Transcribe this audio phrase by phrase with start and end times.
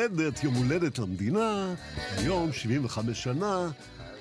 [0.00, 1.74] הולדת, יום הולדת למדינה,
[2.16, 3.70] היום 75 שנה,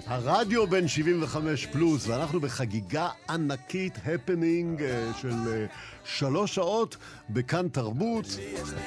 [0.05, 5.65] הרדיו בן 75 פלוס, ואנחנו בחגיגה ענקית, הפנינג אה, של אה,
[6.03, 6.97] שלוש שעות
[7.29, 8.25] בכאן תרבות.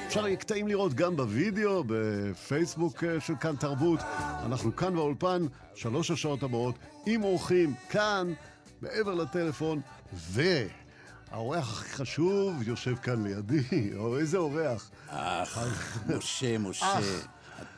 [0.07, 4.01] אפשר יהיה קטעים לראות גם בווידאו, בפייסבוק אה, של כאן תרבות.
[4.47, 6.75] אנחנו כאן באולפן, שלוש השעות הבאות,
[7.07, 8.33] עם אורחים, כאן,
[8.83, 9.81] מעבר לטלפון,
[10.15, 10.43] ו...
[11.33, 14.91] האורח הכי חשוב יושב כאן לידי, או איזה אורח?
[15.09, 15.59] אח,
[16.07, 16.99] משה, משה.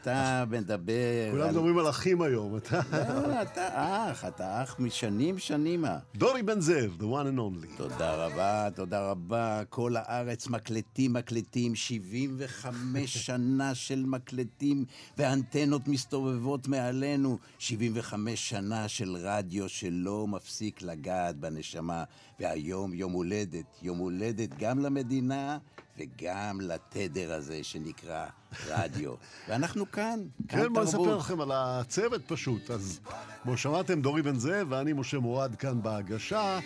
[0.05, 1.49] אתה מדבר כולם.
[1.49, 2.81] מדברים על אחים היום, אתה...
[2.93, 5.99] לא, אתה אח, אתה אח משנים שנימה.
[6.15, 7.77] דורי בן זאב, the one and only.
[7.77, 9.63] תודה רבה, תודה רבה.
[9.69, 14.85] כל הארץ מקלטים, מקלטים, 75 שנה של מקלטים,
[15.19, 17.39] ואנטנות מסתובבות מעלינו.
[17.59, 22.05] 75 שנה של רדיו שלא מפסיק לגעת בנשמה.
[22.41, 25.59] והיום יום הולדת, יום הולדת גם למדינה
[25.99, 28.27] וגם לתדר הזה שנקרא
[28.67, 29.15] רדיו.
[29.49, 31.17] ואנחנו כאן, כן, בוא נספר.
[31.17, 32.71] לכם על הצוות פשוט.
[32.71, 33.01] אז
[33.43, 36.59] כמו שמעתם, דורי בן זאב ואני משה מורד כאן בהגשה.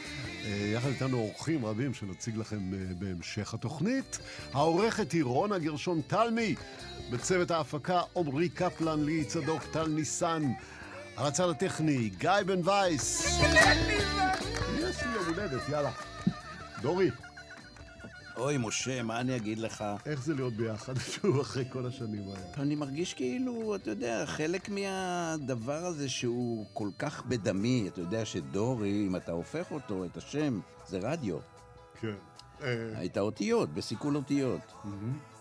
[0.45, 4.19] אה, יחד איתנו אורחים רבים שנציג לכם אה, בהמשך התוכנית.
[4.53, 6.55] העורכת היא רונה גרשון תלמי.
[7.11, 10.43] בצוות ההפקה עמרי קפלן, ליהי צדוק, טל ניסן.
[11.17, 13.27] על הצד הטכני, גיא בן וייס.
[14.79, 15.91] יש לי יום הולדת, יאללה.
[16.83, 17.11] דורי,
[18.39, 19.85] אוי, משה, מה אני אגיד לך?
[20.07, 22.55] איך זה להיות ביחד שוב אחרי כל השנים האלה?
[22.57, 29.07] אני מרגיש כאילו, אתה יודע, חלק מהדבר הזה שהוא כל כך בדמי, אתה יודע שדורי,
[29.07, 31.39] אם אתה הופך אותו, את השם, זה רדיו.
[32.01, 32.15] כן.
[32.63, 34.73] אה, את האותיות, בסיכול אותיות.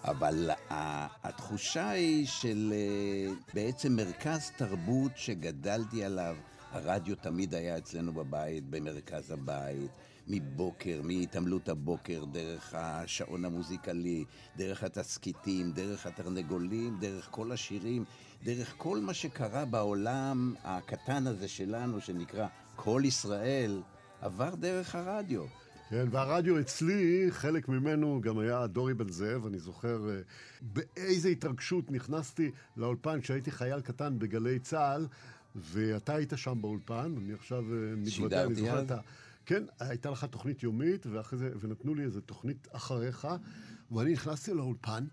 [0.04, 6.36] אבל ה- התחושה היא של אה, בעצם מרכז תרבות שגדלתי עליו.
[6.72, 9.92] הרדיו תמיד היה אצלנו בבית, במרכז הבית.
[10.28, 14.26] מבוקר, מהתעמלות הבוקר, דרך השעון המוזיקלי,
[14.58, 18.06] דרך התסכיתים, דרך התרנגולים, דרך כל השירים,
[18.44, 23.82] דרך כל מה שקרה בעולם הקטן הזה שלנו, שנקרא כל ישראל,
[24.22, 25.44] עבר דרך הרדיו.
[25.90, 30.20] כן, והרדיו אצלי, חלק ממנו גם היה דורי בן זאב, אני זוכר אה,
[30.62, 35.08] באיזה התרגשות נכנסתי לאולפן כשהייתי חייל קטן בגלי צה"ל,
[35.56, 38.82] ואתה היית שם באולפן, אני עכשיו אה, מתוודע, אני זוכר?
[38.82, 38.98] את ה...
[39.48, 43.28] כן, הייתה לך תוכנית יומית, ואחרי זה, ונתנו לי איזה תוכנית אחריך,
[43.92, 45.06] ואני נכנסתי לאולפן,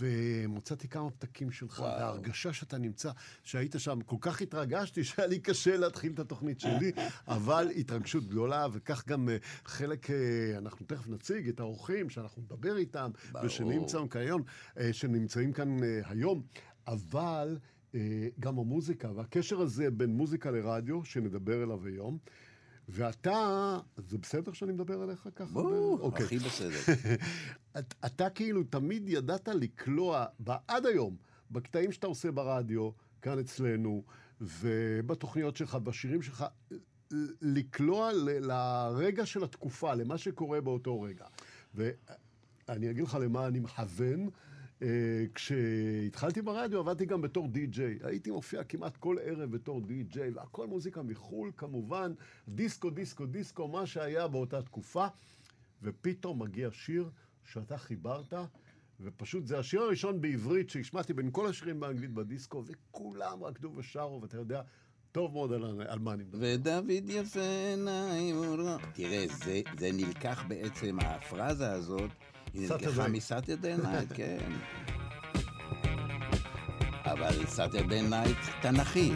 [0.00, 1.90] ומצאתי כמה פתקים שלך, וואו.
[1.90, 3.10] וההרגשה שאתה נמצא,
[3.42, 6.92] שהיית שם, כל כך התרגשתי שהיה לי קשה להתחיל את התוכנית שלי,
[7.28, 12.76] אבל התרגשות גדולה, וכך גם אה, חלק, אה, אנחנו תכף נציג את האורחים שאנחנו נדבר
[12.76, 13.46] איתם, ברור.
[13.46, 14.42] ושנמצאים כאן היום,
[14.78, 16.42] אה, שנמצאים כאן היום,
[16.86, 17.58] אבל
[18.40, 22.18] גם המוזיקה, והקשר הזה בין מוזיקה לרדיו, שנדבר אליו היום,
[22.92, 25.52] ואתה, זה בסדר שאני מדבר עליך ככה?
[25.52, 26.26] בואו, אוקיי.
[26.26, 26.78] הכי בסדר.
[27.78, 30.26] את- אתה כאילו תמיד ידעת לקלוע,
[30.68, 31.16] עד היום,
[31.50, 32.90] בקטעים שאתה עושה ברדיו,
[33.22, 34.04] כאן אצלנו,
[34.40, 36.44] ובתוכניות שלך, בשירים שלך,
[37.42, 41.24] לקלוע ל- לרגע של התקופה, למה שקורה באותו רגע.
[41.74, 44.28] ואני אגיד לך למה אני מכוון.
[44.82, 47.98] אה, כשהתחלתי ברדיו עבדתי גם בתור די-ג'יי.
[48.02, 52.12] הייתי מופיע כמעט כל ערב בתור די-ג'יי, והכל מוזיקה מחו"ל כמובן,
[52.48, 55.06] דיסקו, דיסקו, דיסקו, מה שהיה באותה תקופה.
[55.82, 57.10] ופתאום מגיע שיר
[57.44, 58.32] שאתה חיברת,
[59.00, 64.36] ופשוט זה השיר הראשון בעברית שהשמעתי בין כל השירים באנגלית בדיסקו, וכולם רקדו ושרו, ואתה
[64.36, 64.62] יודע,
[65.12, 66.38] טוב מאוד על, על מה אני מדבר.
[66.40, 67.40] ודוד יפה
[67.70, 68.36] עיניים.
[68.94, 72.10] תראה, זה, זה נלקח בעצם, הפרזה הזאת,
[72.54, 73.08] היא נלקחה.
[73.08, 74.52] מ Saturday night, כן.
[77.04, 79.12] אבל Saturday night תנכי.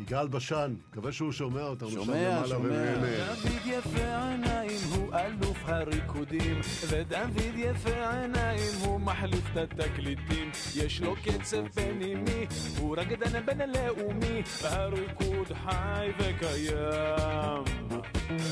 [0.00, 2.94] יגאל בשן, מקווה שהוא שומע אותנו שם שומע, למעלה שומע.
[3.34, 11.14] דוד יפה עיניים הוא אלוף הריקודים ודוד יפה עיניים הוא מחליף את התקליטים יש לו
[11.24, 12.46] קצב פנימי
[12.78, 17.64] הוא רקדן בינלאומי הריקוד חי וקיים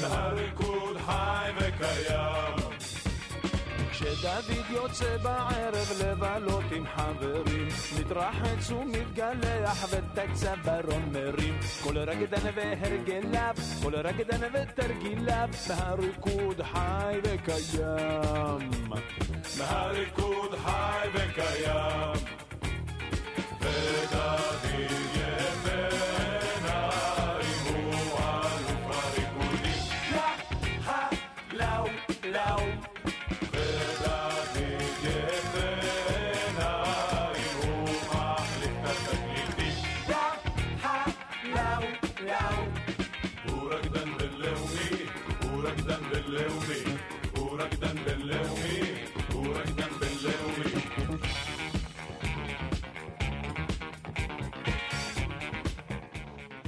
[0.02, 2.61] הריקוד חי וקיים
[4.02, 7.68] כשדוד יוצא בערב לבלות עם חברים
[8.00, 18.70] מתרחץ ומתגלח ואת הצווארון מרים כל רקדן והרגליו כל רקדן ותרגיליו והריקוד חי וקיים.
[19.56, 21.01] והריקוד חי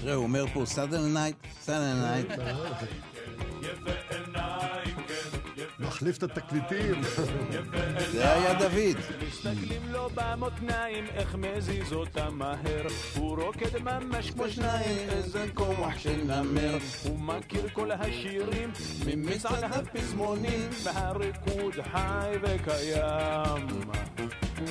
[0.05, 2.27] תראה, הוא אומר פה Saturday night, Saturday night.
[5.79, 7.03] מחליף את התקליטים.
[8.13, 8.97] זה היה דוד.
[9.29, 12.87] מסתכלים לו במותניים, איך מזיז אותם מהר.
[13.17, 16.79] הוא רוקד ממש כמו שניים, איזה כוח של נמר.
[17.05, 18.73] הוא מכיר כל השירים,
[19.07, 23.69] ממצעד הפזמונים, והריקוד חי וקיים.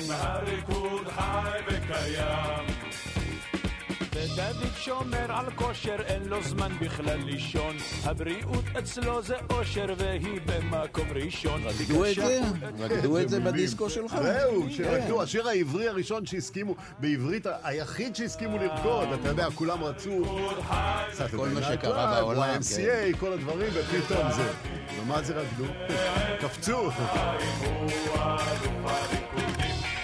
[0.08, 3.13] והריקוד חי וקיים.
[4.24, 7.76] ודוד שומר על כושר, אין לו זמן בכלל לישון.
[8.04, 11.62] הבריאות אצלו זה אושר, והיא במקום ראשון.
[11.64, 12.40] רקדו את זה?
[12.78, 13.40] רקדו את זה.
[13.40, 14.16] בדיסקו שלך?
[14.22, 14.70] זהו, כן.
[14.70, 20.24] שרקדו, השיר העברי הראשון שהסכימו, בעברית היחיד שהסכימו לרקוד, אתה יודע, כולם רצו...
[21.36, 22.60] כל מה שקרה בעולם, כן.
[22.60, 24.52] YMCA, כל הדברים, ופתאום זה.
[25.02, 25.64] ומה זה רקדו?
[26.40, 26.90] קפצו.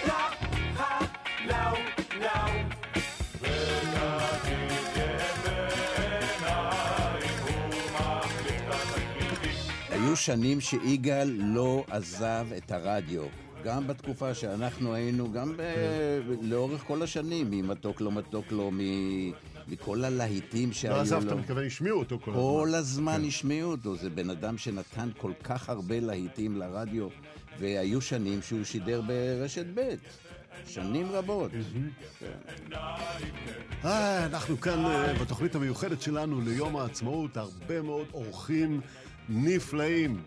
[10.25, 13.23] שנים שיגאל לא עזב את הרדיו.
[13.63, 15.61] גם בתקופה שאנחנו היינו, גם ב...
[16.41, 18.79] לאורך כל השנים, ממתוק לא מתוק לא, מ...
[19.67, 21.37] מכל הלהיטים לא שהיו עזבת, לו.
[21.37, 22.41] מתכוון, השמיעו אותו כל הזמן.
[22.41, 27.07] כל הזמן השמיעו אותו, זה בן אדם שנתן כל כך הרבה להיטים לרדיו,
[27.59, 29.95] והיו שנים שהוא שידר ברשת ב',
[30.67, 31.51] שנים רבות.
[33.85, 38.81] אה, אנחנו כאן אה, בתוכנית המיוחדת שלנו ליום העצמאות, הרבה מאוד אורחים
[39.29, 40.23] נפלאים,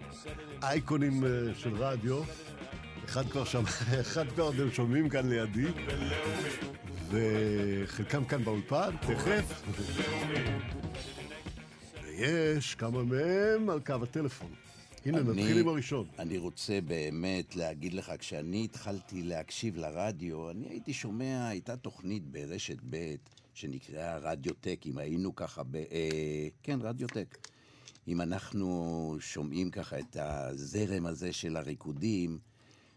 [0.62, 2.22] אייקונים אה, של רדיו.
[3.04, 3.62] אחד כבר שם,
[4.00, 5.66] אחד כבר אתם שומעים כאן לידי,
[7.10, 9.62] וחלקם כאן באולפן, תכף.
[12.02, 14.50] ויש כמה מהם על קו הטלפון.
[15.06, 16.06] הנה, אני- נתחיל עם הראשון.
[16.18, 22.76] אני רוצה באמת להגיד לך, כשאני התחלתי להקשיב לרדיו, אני הייתי שומע, הייתה תוכנית ברשת
[22.90, 23.14] ב'
[23.54, 25.76] שנקראה רדיוטק, אם היינו ככה ב...
[25.76, 25.82] אה,
[26.62, 27.38] כן, רדיוטק.
[28.08, 32.38] אם אנחנו שומעים ככה את הזרם הזה של הריקודים,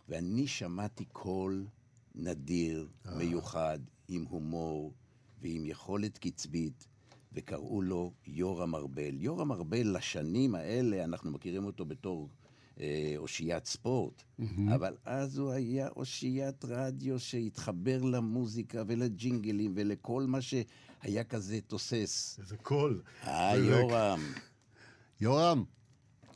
[0.10, 1.66] ואני שמעתי קול
[2.16, 4.94] נדיר, מיוחד, עם הומור
[5.42, 6.88] ועם יכולת קצבית,
[7.34, 9.16] וקראו לו יורם ארבל.
[9.22, 12.30] יורם ארבל, לשנים האלה, אנחנו מכירים אותו בתור
[12.80, 14.24] אה, אושיית ספורט,
[14.76, 22.40] אבל אז הוא היה אושיית רדיו שהתחבר למוזיקה ולג'ינגלים ולכל מה שהיה כזה תוסס.
[22.40, 23.02] איזה קול.
[23.24, 24.20] אה, יורם.
[25.22, 25.64] יורם.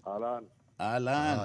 [0.08, 0.44] אהלן.
[0.82, 1.38] אהלן.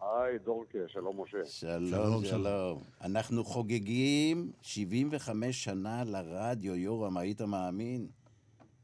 [0.00, 0.38] היי.
[0.38, 1.44] דורקה, שלום משה.
[1.44, 2.82] שלום, שלום, שלום.
[3.00, 8.06] אנחנו חוגגים 75 שנה לרדיו, יורם, היית מאמין?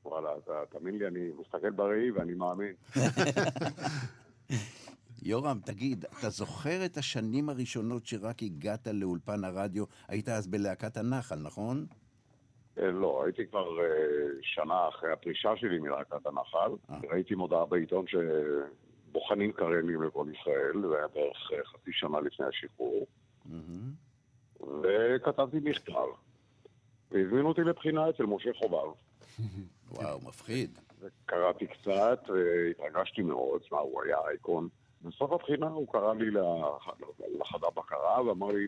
[0.05, 2.73] וואלה, אתה, תאמין לי, אני מסתכל בראי ואני מאמין.
[5.23, 9.85] יורם, תגיד, אתה זוכר את השנים הראשונות שרק הגעת לאולפן הרדיו?
[10.09, 11.87] היית אז בלהקת הנחל, נכון?
[12.79, 13.87] אה, לא, הייתי כבר אה,
[14.43, 16.71] שנה אחרי הפרישה שלי מלהקת הנחל.
[17.11, 23.07] ראיתי מודעה בעיתון שבוחנים קריינים לכל ישראל, זה היה בערך אה, חצי שנה לפני השחרור.
[24.83, 25.93] וכתבתי מכתב.
[27.11, 28.93] והזמינו אותי לבחינה אצל משה חובב.
[29.93, 30.79] וואו, מפחיד.
[31.27, 34.69] קראתי קצת, והתרגשתי מאוד, מה, הוא היה אייקון.
[35.03, 36.89] בסוף הבחינה הוא קרא לי לח-
[37.41, 38.67] לחדר בקרה ואמר לי,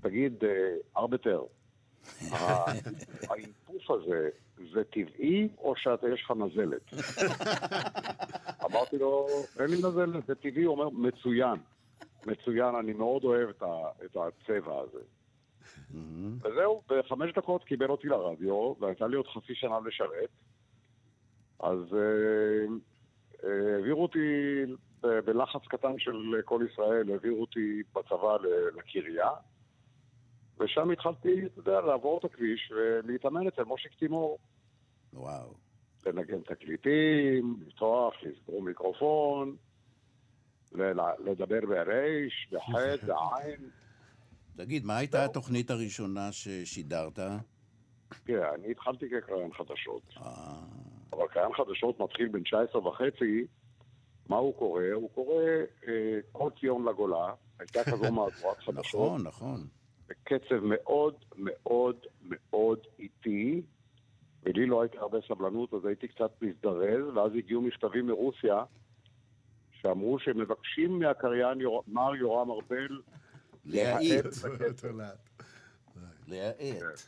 [0.00, 1.42] תגיד, אה, ארבטר,
[3.30, 4.28] האינפוף הזה,
[4.72, 6.94] זה טבעי או שאתה יש לך נזלת?
[8.64, 9.26] אמרתי לו,
[9.60, 11.56] אין לי נזלת, זה טבעי, הוא אומר, מצוין.
[12.26, 15.00] מצוין, אני מאוד אוהב את, ה, את הצבע הזה.
[16.42, 20.30] וזהו, בחמש דקות קיבל אותי לרדיו, והייתה לי עוד חצי שנה לשרת.
[21.60, 22.66] אז אה,
[23.44, 24.18] אה, העבירו אותי
[25.00, 28.36] בלחץ קטן של כל ישראל, העבירו אותי בצבא
[28.76, 29.30] לקריה,
[30.60, 34.38] ושם התחלתי, אתה יודע, לעבור את הכביש ולהתאמן אצל מושיק תימור.
[35.12, 35.54] וואו.
[36.06, 39.56] לנגן תקליטים, לפתוח, לסגור מיקרופון,
[41.24, 43.70] לדבר ברייש, בחטא, בעין.
[44.56, 47.18] תגיד, מה הייתה התוכנית הראשונה ששידרת?
[48.24, 50.32] תראה, אני התחלתי כקריין חדשות, אה,
[51.12, 53.46] אבל קריין חדשות מתחיל בין 19 וחצי,
[54.28, 54.82] מה הוא קורא?
[54.92, 55.42] הוא קורא
[55.88, 59.66] אה, כל ציון לגולה, הייתה כזו מהדורת חדשות, נכון, נכון.
[60.08, 61.96] בקצב מאוד מאוד
[62.28, 63.62] מאוד איטי,
[64.42, 68.64] ולי לא הייתה הרבה סבלנות, אז הייתי קצת מזדרז, ואז הגיעו מכתבים מרוסיה,
[69.72, 71.84] שאמרו שהם מבקשים מהקריין יור...
[71.88, 73.00] מר יורם ארבל
[73.64, 74.04] להאט.
[76.28, 77.00] להאט.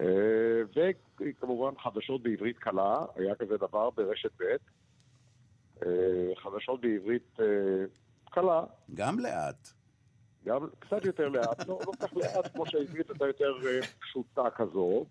[0.00, 0.86] אה,
[1.18, 4.44] וכמובן חדשות בעברית קלה, היה כזה דבר ברשת ב',
[5.86, 7.84] אה, חדשות בעברית אה,
[8.30, 9.79] קלה, גם לאט.
[10.44, 15.06] גם קצת יותר לאט, לא, לא כך לאט כמו שהעברית הייתה יותר אה, פשוטה כזו.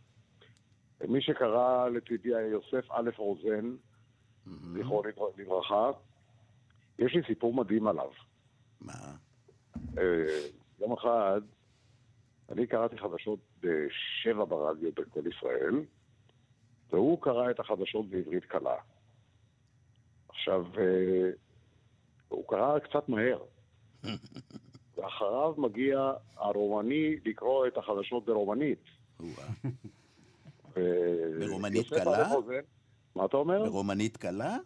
[1.07, 3.75] מי שקרא לצידי יוסף א' רוזן,
[4.45, 5.03] זכרו
[5.37, 5.91] לברכה,
[6.99, 8.11] יש לי סיפור מדהים עליו.
[8.81, 9.15] מה?
[9.97, 11.41] אה, יום אחד,
[12.49, 15.85] אני קראתי חדשות בשבע ברדיו בכל ישראל,
[16.89, 18.75] והוא קרא את החדשות בעברית קלה.
[20.29, 21.29] עכשיו, אה,
[22.27, 23.39] הוא קרא קצת מהר,
[25.03, 28.83] ואחריו מגיע הרומני לקרוא את החדשות ברומנית.
[31.39, 32.29] ברומנית קלה?
[33.15, 33.63] מה אתה אומר?
[33.69, 34.57] ברומנית קלה?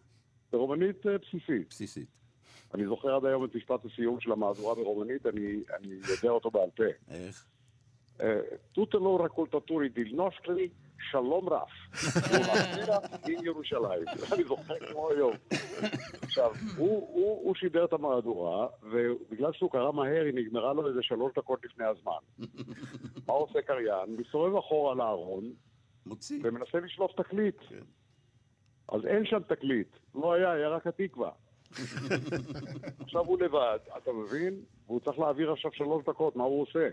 [0.52, 1.70] ברומנית אה, בסיסית.
[1.70, 2.08] בסיסית.
[2.74, 6.70] אני זוכר עד היום את משפט הסיום של המהדורה ברומנית, אני, אני יודע אותו בעל
[6.76, 6.84] פה.
[7.10, 7.46] איך?
[8.72, 10.70] Tuturor ascultătorilor noștri,
[11.12, 11.48] שלום.
[11.48, 14.08] La revedere din Ierusalim.
[14.34, 15.34] אני זוכר כמו היום.
[16.22, 21.00] עכשיו, הוא, הוא, הוא שידר את המהדורה, ובגלל שהוא קרא מהר, היא נגמרה לו איזה
[21.04, 22.12] שלוש דקות לפני הזמן.
[23.28, 24.16] מה עושה קריין?
[24.18, 25.44] מסתובב אחורה לארון,
[26.06, 26.40] מוציא.
[26.44, 27.60] ומנסה לשלוף תקליט.
[27.70, 27.84] כן.
[28.88, 29.96] אז אין שם תקליט.
[30.16, 31.32] לא היה, היה רק התקווה.
[33.04, 34.62] עכשיו הוא לבד, אתה מבין?
[34.88, 36.90] והוא צריך להעביר עכשיו שלוש דקות, מה הוא עושה?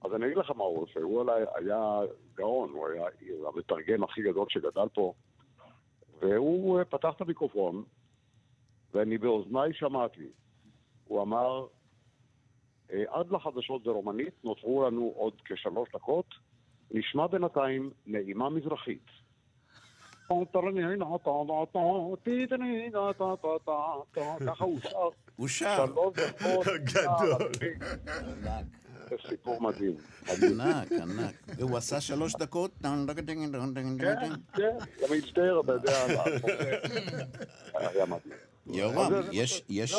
[0.00, 1.00] אז אני אגיד לך מה הוא עושה.
[1.00, 2.00] הוא עליי היה
[2.34, 3.04] גאון, הוא היה
[3.48, 5.12] המתרגם הכי גדול שגדל פה.
[6.20, 7.84] והוא אה, פתח את המיקרופון,
[8.94, 10.28] ואני באוזניי שמעתי.
[11.04, 11.66] הוא אמר,
[12.92, 16.26] "אה, עד לחדשות ברומנית נותרו לנו עוד כשלוש דקות,
[16.90, 19.06] נשמע בינתיים נעימה מזרחית.
[24.46, 25.84] ככה הוא שר הוא שר.
[26.92, 27.50] גדול.
[29.10, 29.96] זה סיפור מדהים.
[30.42, 31.34] ענק, ענק.
[31.58, 32.70] והוא עשה שלוש דקות.
[32.82, 32.88] כן,
[34.54, 36.06] כן, גם מצטער, אתה יודע.
[37.74, 38.34] היה מדהים.
[38.66, 39.94] יורם, יש- יש-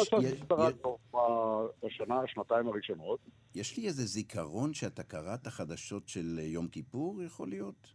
[1.84, 3.20] בשנה, שנתיים הראשונות.
[3.56, 7.88] יש לי איזה זיכרון שאתה קראת חדשות של יום כיפור, יכול להיות?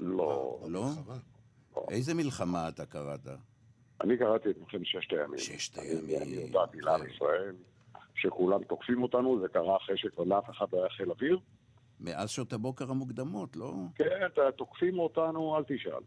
[0.00, 0.60] לא.
[0.68, 0.88] לא?
[1.90, 3.20] איזה מלחמה אתה קראת?
[4.00, 5.38] אני קראתי את מלחמת ששת הימים.
[5.38, 6.22] ששת אני- הימים.
[6.22, 7.10] אני הודעתי לעם כן.
[7.10, 7.54] ישראל
[8.14, 11.38] שכולם תוקפים אותנו, זה קרה אחרי שלאף אחד לא היה חיל אוויר.
[12.00, 13.74] מאז שעות הבוקר המוקדמות, לא?
[13.94, 14.04] כן,
[14.56, 16.02] תוקפים אותנו, אל תשאל.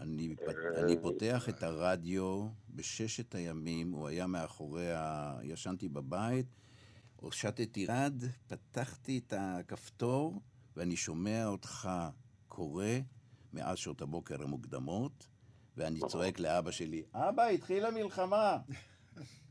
[0.00, 5.34] אני, פ- אני פותח את הרדיו בששת הימים, הוא היה מאחורי ה...
[5.42, 6.46] ישנתי בבית,
[7.16, 10.40] הושטתי רד, פתחתי את הכפתור,
[10.76, 11.88] ואני שומע אותך
[12.48, 12.86] קורא
[13.52, 15.28] מאז שעות הבוקר המוקדמות,
[15.76, 18.56] ואני צועק לאבא שלי, אבא, התחילה מלחמה!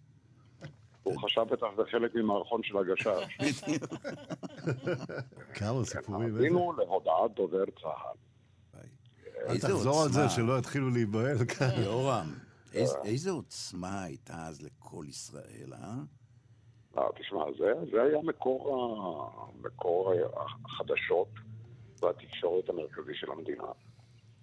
[1.03, 3.38] הוא חשב בטח זה חלק ממערכון של הגשש.
[5.53, 6.27] כמה סיפורים.
[6.27, 8.17] איזה- עשינו להודעת דובר צה"ל.
[9.50, 10.29] אל תחזור על זה.
[10.29, 11.70] שלא יתחילו להיבהל כאן.
[11.84, 12.34] יורם,
[12.74, 15.96] איז, איזה עוצמה הייתה אז לכל ישראל, אה?
[16.98, 19.58] אה, תשמע, זה, זה היה מקור, ה...
[19.67, 20.13] מקור
[20.65, 21.27] החדשות
[22.01, 23.63] והתקשורת המרכזי של המדינה.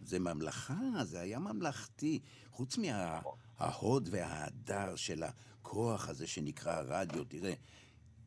[0.01, 2.21] זה ממלכה, זה היה ממלכתי.
[2.51, 5.23] חוץ מההוד וההדר של
[5.69, 7.53] הכוח הזה שנקרא רדיו, תראה,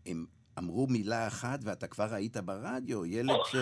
[0.05, 0.25] הם
[0.57, 3.55] אמרו מילה אחת ואתה כבר היית ברדיו, ילד ש...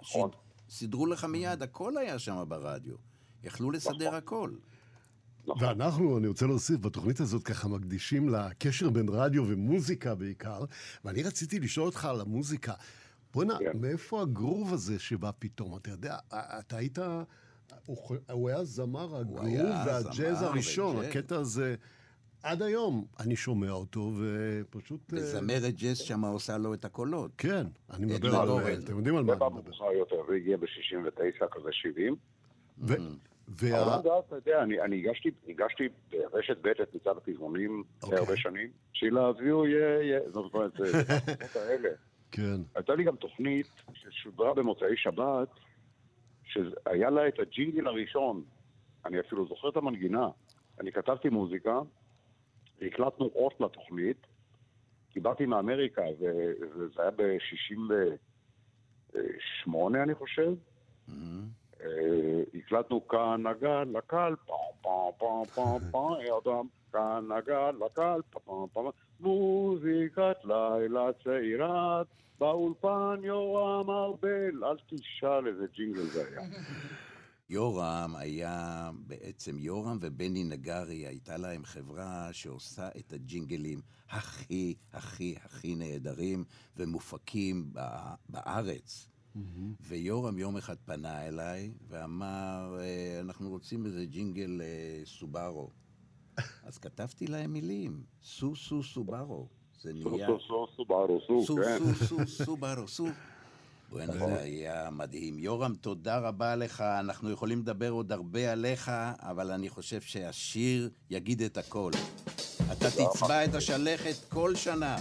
[0.00, 0.30] נכון.
[0.70, 2.94] סידרו לך מיד, הכל היה שם ברדיו.
[3.44, 4.14] יכלו לסדר נכון.
[4.14, 4.50] הכל.
[5.46, 5.64] נכון.
[5.68, 10.64] ואנחנו, אני רוצה להוסיף, בתוכנית הזאת ככה מקדישים לקשר בין רדיו ומוזיקה בעיקר,
[11.04, 12.72] ואני רציתי לשאול אותך על המוזיקה.
[13.34, 13.78] בוא'נה, כן.
[13.80, 15.76] מאיפה הגרוב הזה שבא פתאום?
[15.76, 16.98] אתה יודע, אתה היית...
[17.86, 21.08] הוא, הוא היה זמר הגרוב והג'אז הראשון, וג'אז.
[21.08, 21.74] הקטע הזה.
[22.42, 25.00] עד היום אני שומע אותו, ופשוט...
[25.12, 27.30] אה, וזמרת ג'אז שמה עושה לו את הקולות.
[27.38, 28.48] כן, אני מדבר על...
[28.84, 29.70] אתם יודעים על זה מה אני מדבר.
[29.82, 32.16] מאוחר יותר, זה הגיע ב-69, כזה 70.
[32.78, 32.94] ו-
[33.48, 33.82] וה...
[33.82, 35.08] אבל אז, אתה יודע, אני, אני
[35.48, 38.18] הגשתי, ברשת ב' את מצעד הפזמונים אוקיי.
[38.18, 38.70] הרבה שנים.
[38.92, 40.72] שילה אביהו יהיה, יהיה, זאת אומרת,
[41.52, 41.88] זה האלה.
[42.30, 42.60] כן.
[42.74, 45.48] הייתה לי גם תוכנית ששודרה במוצאי שבת,
[46.44, 48.42] שהיה לה את הג'ינגל הראשון.
[49.06, 50.28] אני אפילו זוכר את המנגינה.
[50.80, 51.80] אני כתבתי מוזיקה,
[52.82, 54.26] והקלטנו אות לתוכנית.
[55.12, 60.54] קיבלתי מאמריקה, ו- וזה היה ב-68, אני חושב.
[61.80, 66.12] אה, הקלטנו כאן הגל לקל, פעם פעם פעם פעם פעם,
[66.42, 68.84] אדם, כאן הגל לקל, פעם פעם פעם,
[69.20, 72.06] מוזיקת לילה צעירת,
[72.38, 76.40] באולפן יורם ארבל, אל תשאל איזה ג'ינגל זה היה.
[77.52, 83.80] יורם היה בעצם, יורם ובני נגרי, הייתה להם חברה שעושה את הג'ינגלים
[84.10, 86.44] הכי, הכי, הכי נהדרים
[86.76, 89.08] ומופקים ב- בארץ.
[89.80, 95.70] ויורם יום אחד פנה אליי ואמר, אה, אנחנו רוצים איזה ג'ינגל אה, סובארו.
[96.66, 99.48] אז כתבתי להם מילים, סו סו סובארו.
[99.80, 100.26] זה סו נהיה...
[100.26, 101.78] סו סו סובארו סו, סו, כן.
[101.94, 103.06] סו, סו, סובארו, סו.
[103.92, 105.38] בואנה, זה היה מדהים.
[105.38, 106.80] יורם, תודה רבה לך.
[106.80, 111.90] אנחנו יכולים לדבר עוד הרבה עליך, אבל אני חושב שהשיר יגיד את הכל.
[112.72, 114.96] אתה תצבע את השלכת כל שנה.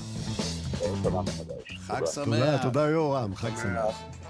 [1.78, 2.12] חג תודה.
[2.12, 2.26] שמח.
[2.26, 4.21] תודה, תודה יורם, חג שמח.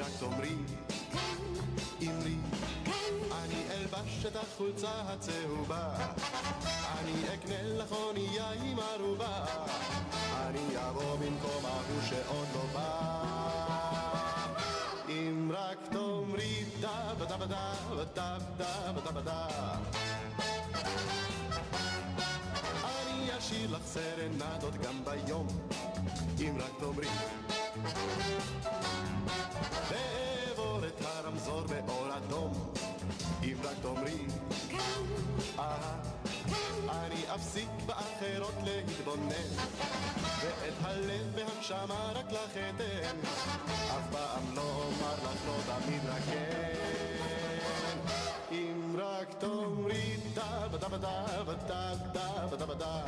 [0.00, 0.54] רק תאמרי.
[2.02, 2.36] אמרי.
[3.32, 5.94] אני אלבש את החולצה הצהובה,
[6.98, 9.44] אני אקנה לך אונייה עם ערובה,
[10.46, 13.40] אני אבוא במקום ההוא שעוד לא בא.
[15.08, 19.46] אם רק תאמרי דה בדה בדה בדה בדה בדה בדה
[22.84, 25.46] אני אשאיר לך סרנדות גם ביום
[26.40, 27.08] אם רק תאמרי
[29.90, 32.72] ואעבור את הרמזור באור אדום
[33.42, 34.26] אם רק תאמרי
[35.58, 35.96] אהה
[36.88, 39.50] אני אפסיק באחרות להתבונן
[40.40, 43.16] ואת הלב והנשמה רק לך אתן
[43.66, 47.98] אף פעם לא אומר לך לא תמיד רק כן
[48.52, 53.02] אם רק תאמרי דה בדה בדה בדה בדה בדה בדה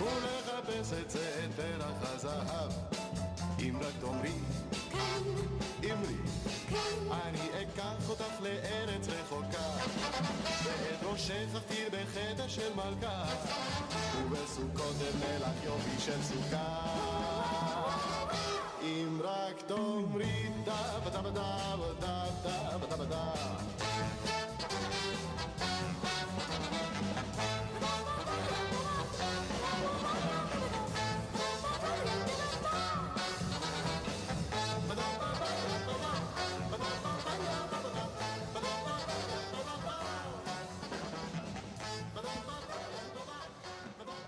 [0.00, 2.72] ולחפש את זה את פרח הזהב,
[3.58, 4.32] אם רק תאמרי.
[5.84, 6.14] אמרי,
[7.10, 9.70] אני אקח אותך לארץ רחוקה,
[10.64, 13.24] ואת ראשך אכתיר בחדר של מלכה,
[14.16, 16.86] ובסוכות אבנה לך יופי של סוכה.
[18.82, 22.24] אם רק תאמרי דה בדה בדה בדה
[22.78, 23.32] בדה בדה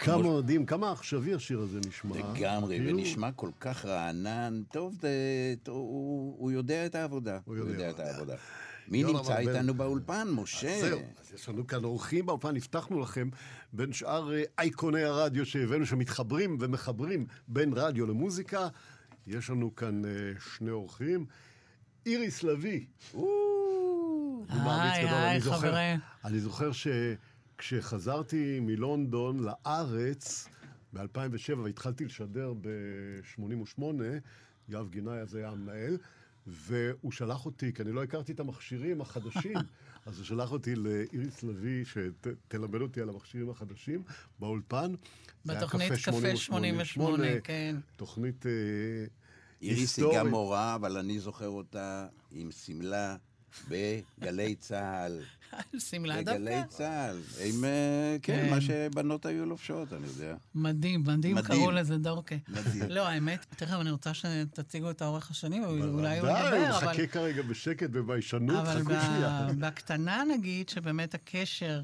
[0.03, 2.17] כמה מדהים, כמה עכשווי השיר הזה נשמע.
[2.19, 4.62] לגמרי, כאילו- ונשמע כל כך רענן.
[4.73, 5.09] טוב, זה-
[5.62, 7.38] טוב, הוא הוא יודע את העבודה.
[7.45, 8.11] הוא הוא יודע את עבודה.
[8.15, 8.35] העבודה.
[8.88, 9.38] מי נמצא.
[9.38, 10.29] איתנו באולפן?
[10.31, 10.75] משה.
[10.75, 13.29] אז זהו, אז יש לנו כאן אורחים באולפן, הבטחנו לכם,
[13.73, 18.69] בין שאר אה, אייקוני הרדיו שהבאנו, שמתחברים ומחברים בין רדיו למוזיקה.
[19.27, 20.11] יש לנו כאן אה,
[20.57, 21.27] שני אורחים.
[22.07, 22.81] איריס לביא.
[24.51, 25.99] היי, היי, אני זוכר- חברים.
[27.62, 30.48] שכשחזרתי מלונדון לארץ,
[30.92, 33.83] ב-2007, והתחלתי לשדר ב-88,
[34.68, 35.98] יואב גינאי אז היה המנהל,
[36.46, 39.57] והוא שלח אותי, כי אני לא הכרתי את המכשירים החדשים,
[40.07, 44.03] אז הוא שלח אותי לאיריס לביא, שתלמד אותי על המכשירים החדשים,
[44.38, 44.94] באולפן.
[45.46, 47.77] בתוכנית קפה 88, כן.
[47.96, 48.51] תוכנית אה,
[49.62, 50.07] איריס היא.
[50.14, 53.16] גם מורה, אבל אני זוכר אותה עם שמלה
[53.69, 55.21] בגלי צה"ל.
[55.79, 56.77] שמלה בגלי דווקא.
[56.77, 57.21] צה"ל.
[57.45, 58.51] עם, אה, כן, כן.
[58.51, 60.35] מה שבנות היו לובשות, אני יודע.
[60.55, 61.43] מדהים, מדהים.
[61.43, 62.35] קראו לזה דורקה.
[62.49, 62.83] מדהים.
[62.88, 66.87] לא, האמת, תכף אני רוצה שתציגו את האורך השני, ואולי הוא ידבר, הוא אבל...
[66.87, 69.49] מחכה כרגע בשקט וביישנות, אבל חכו שנייה.
[69.59, 71.83] בקטנה נגיד, שבאמת הקשר,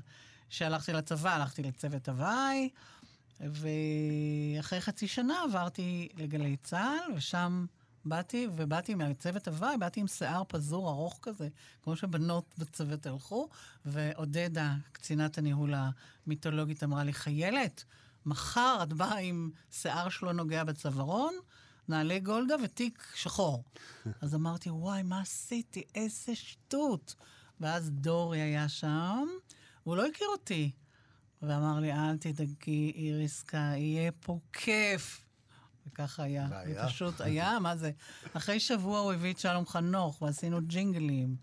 [0.51, 2.69] שהלכתי לצבא, הלכתי לצוות הוואי,
[3.41, 7.67] ואחרי חצי שנה עברתי לגלי צה"ל, ושם
[8.05, 11.49] באתי, ובאתי מהצוות הוואי, באתי עם שיער פזור ארוך כזה,
[11.83, 13.49] כמו שבנות בצוות הלכו,
[13.85, 15.75] ועודדה, קצינת הניהול
[16.27, 17.85] המיתולוגית, אמרה לי, חיילת,
[18.27, 21.35] מחר את באה עם שיער שלא נוגע בצווארון,
[21.89, 23.65] נעלי גולדה ותיק שחור.
[24.23, 25.83] אז אמרתי, וואי, מה עשיתי?
[25.95, 27.15] איזה שטות.
[27.61, 29.27] ואז דורי היה שם,
[29.87, 30.71] והוא לא הכיר אותי.
[31.43, 35.28] ואמר לי, אל תדאגי, איריסקה, יהיה פה כיף.
[35.93, 36.47] וככה היה.
[36.51, 36.85] והיה?
[36.87, 37.91] ופשוט היה, מה זה?
[38.33, 41.37] אחרי שבוע הוא הביא את שלום חנוך, ועשינו ג'ינגלים.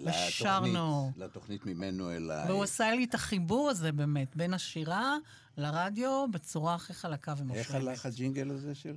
[0.00, 1.12] ושרנו.
[1.16, 2.46] לתוכנית, לתוכנית ממנו אליי.
[2.48, 5.16] והוא עשה לי את החיבור הזה באמת, בין השירה
[5.56, 7.66] לרדיו, בצורה הכי חלקה ומושלמת.
[7.66, 8.96] איך הלך הג'ינגל הזה של?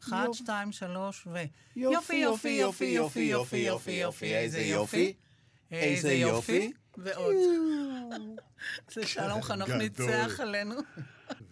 [0.00, 1.38] אחד, שתיים, שלוש, ו...
[1.76, 5.14] יופי, יופי, יופי, יופי, יופי, יופי, יופי, איזה יופי.
[5.70, 6.72] איזה יופי.
[6.98, 7.34] ועוד.
[8.92, 9.68] זה שלום חנוך.
[9.70, 10.74] ניצח עלינו.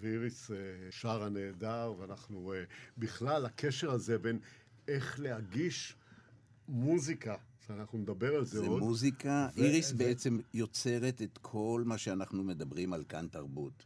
[0.02, 0.56] ואיריס אה,
[0.90, 2.64] שרה נהדר, ואנחנו אה,
[2.98, 4.38] בכלל, הקשר הזה בין
[4.88, 5.96] איך להגיש
[6.68, 7.36] מוזיקה,
[7.66, 8.80] שאנחנו נדבר על זה זה עוד.
[8.82, 9.48] מוזיקה.
[9.56, 13.84] ו- איריס ו- בעצם יוצרת את כל מה שאנחנו מדברים על כאן תרבות.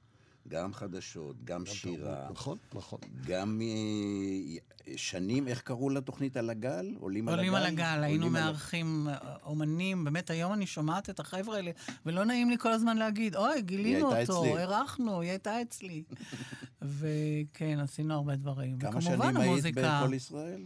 [0.48, 2.98] גם חדשות, גם שירה, נכון, נכון.
[3.26, 4.56] גם אה,
[4.96, 6.94] שנים, איך קראו לתוכנית על הגל?
[6.98, 7.40] עולים על הגל?
[7.42, 11.56] עולים על הגל, היינו עולים על- מארחים אה, אומנים, באמת היום אני שומעת את החבר'ה
[11.56, 11.70] האלה,
[12.06, 16.02] ולא נעים לי כל הזמן להגיד, אוי, גילינו אותו, אצלי." אירחנו, היא הייתה אצלי.
[16.82, 18.78] וכן, עשינו הרבה דברים.
[18.78, 20.64] כמה שנים היית המוזיקה, בכל ישראל?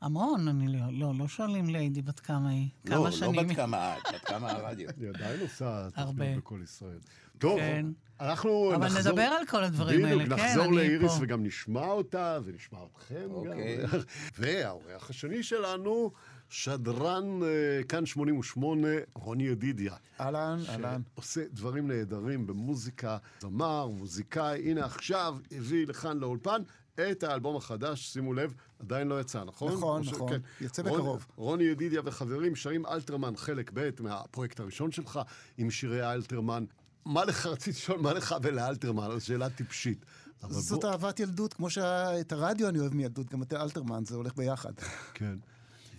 [0.00, 2.68] המון, אני לא, לא, לא שואלים ליידי בת כמה היא.
[2.84, 4.88] לא, כמה לא שנים בת כמה את, בת כמה הרדיו.
[5.00, 5.88] היא עדיין עושה.
[5.96, 6.98] תוכניות בכל ישראל.
[7.38, 7.86] טוב, כן.
[8.22, 9.12] אנחנו אבל נחזור...
[9.12, 11.18] נדבר על כל הדברים האלה, בדיוק, כן, נחזור לאיריס פה.
[11.22, 13.78] וגם נשמע אותה, ונשמע אתכם אוקיי.
[13.82, 13.88] גם.
[14.38, 16.10] והאורח השני שלנו,
[16.48, 17.48] שדרן אה,
[17.88, 19.94] כאן 88, רוני ידידיה.
[20.20, 21.00] אהלן, אהלן.
[21.14, 24.70] שעושה דברים נהדרים במוזיקה, זמר, מוזיקאי.
[24.70, 26.62] הנה עכשיו הביא לכאן לאולפן
[26.94, 29.72] את האלבום החדש, שימו לב, עדיין לא יצא, נכון?
[29.72, 30.28] נכון, נכון.
[30.32, 30.40] כן.
[30.60, 31.26] יצא רון- בקרוב.
[31.36, 35.20] רוני ידידיה וחברים שרים אלתרמן חלק ב' מהפרויקט הראשון שלך
[35.58, 36.64] עם שירי אלתרמן.
[37.04, 39.08] מה לך, רציתי לשאול, מה לך ולאלתרמן?
[39.12, 40.04] זו שאלה טיפשית.
[40.48, 44.36] זאת בוא- אהבת ילדות, כמו שאת הרדיו אני אוהב מילדות, גם את אלתרמן, זה הולך
[44.36, 44.72] ביחד.
[45.14, 45.36] כן.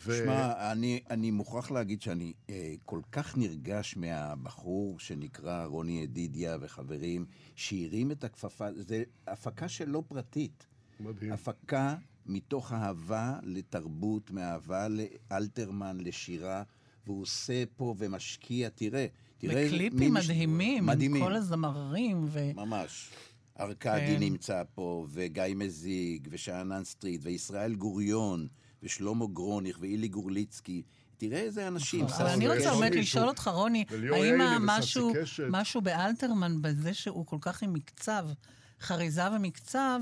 [0.06, 6.58] ו- שמע, אני, אני מוכרח להגיד שאני אה, כל כך נרגש מהבחור שנקרא רוני ידידיה
[6.62, 10.66] וחברים, שהרים את הכפפה, זה הפקה שלא פרטית.
[11.00, 11.32] מדהים.
[11.34, 16.64] הפקה מתוך אהבה לתרבות, מאהבה לאלתרמן, לשירה,
[17.06, 19.06] והוא עושה פה ומשקיע, תראה,
[19.50, 19.62] תראה...
[19.62, 21.24] איזה- וקליפים מי מש- מדהימים, עם מדהימים.
[21.24, 22.40] כל הזמרים, ו...
[22.56, 23.10] ממש.
[23.60, 24.20] ארכדי כן.
[24.20, 28.48] נמצא פה, וגיא מזיג, ושאנן סטריט, וישראל גוריון,
[28.84, 30.82] ושלמה גרוניך, ואילי גורליצקי.
[31.18, 32.06] תראה איזה אנשים.
[32.06, 32.96] אבל אני רוצה באמת.
[32.96, 34.42] לשאול אותך, רוני, האם.
[35.50, 38.26] משהו באלתרמן, בזה שהוא כל כך עם מקצב,
[38.82, 40.00] חריזה ומקצב,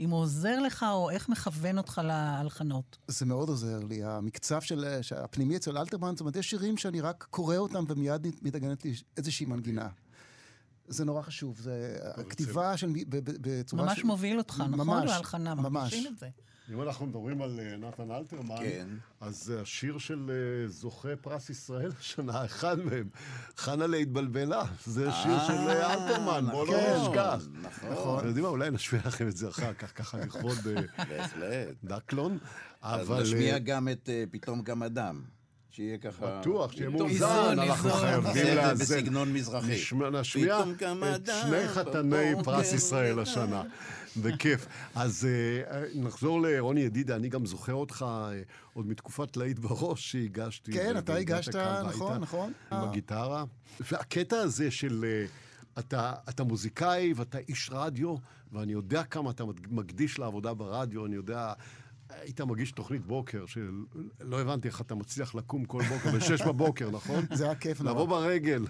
[0.00, 2.98] אם הוא עוזר לך, או איך מכוון אותך להלחנות?
[3.08, 4.84] זה מאוד עוזר לי, המקצב של,
[5.16, 9.46] הפנימי אצל אלתרמן, זאת אומרת, יש שירים שאני רק קורא אותם ומיד מתנגנת לי איזושהי
[9.46, 9.88] מנגינה.
[10.88, 12.92] זה נורא חשוב, זה הכתיבה של...
[13.08, 14.86] בצורה ממש ש- מוביל אותך, נכון?
[14.86, 15.72] ממש, בהלחנה, ממש.
[15.72, 16.28] מרגישים את זה.
[16.72, 18.88] אם אנחנו מדברים על אה, נתן אלתרמן, כן.
[19.20, 23.08] אז אה, השיר של אה, זוכה פרס ישראל השנה, אחד מהם,
[23.56, 27.46] חנה להתבלבלה, זה שיר של אלתרמן, בואו לא כן, נשכח.
[27.92, 30.58] נכון, אתם יודעים מה, אולי נשמיע לכם את זה אחר כך, ככה לכבוד.
[31.84, 32.38] דקלון.
[32.82, 35.22] אז נשמיע גם את פתאום גם אדם.
[35.70, 36.40] שיהיה ככה...
[36.40, 37.90] בטוח, שיהיה מאוזן, אנחנו.
[37.90, 38.84] חייבים לאזן.
[38.84, 39.72] בסגנון מזרחי.
[40.12, 42.44] נשמיע את אדם שני חתני.
[42.44, 43.62] פרס ישראל השנה.
[44.22, 44.66] בכיף.
[44.94, 45.28] אז
[45.70, 48.42] אה, נחזור לרוני ידידה, אני גם זוכר אותך אה,
[48.74, 50.72] עוד מתקופת להיט בראש שהגשתי.
[50.72, 52.52] כן, אתה הגשת, נכון, נכון.
[52.72, 52.88] עם אה.
[52.88, 53.44] הגיטרה.
[53.90, 55.04] והקטע הזה של...
[55.04, 55.26] אה,
[55.78, 58.14] אתה, אתה מוזיקאי ואתה איש רדיו,
[58.52, 61.52] ואני יודע כמה אתה מקדיש לעבודה ברדיו, אני יודע...
[62.10, 67.24] היית מגיש תוכנית בוקר, שלא הבנתי איך אתה מצליח לקום כל בוקר ב-6 בבוקר, נכון?
[67.36, 67.92] זה היה כיף נורא.
[67.92, 68.62] לבוא ברגל,